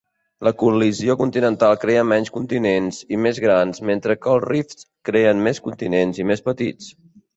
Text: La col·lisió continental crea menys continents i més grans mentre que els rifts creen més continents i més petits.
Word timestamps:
La 0.45 0.51
col·lisió 0.61 1.15
continental 1.19 1.75
crea 1.83 2.05
menys 2.13 2.33
continents 2.37 3.01
i 3.17 3.19
més 3.27 3.41
grans 3.45 3.83
mentre 3.91 4.15
que 4.23 4.33
els 4.37 4.49
rifts 4.53 4.89
creen 5.11 5.45
més 5.49 5.61
continents 5.69 6.23
i 6.23 6.27
més 6.33 6.43
petits. 6.51 6.91